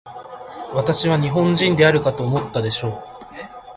[0.73, 3.11] 私は日本人であるかと思ったでしょう。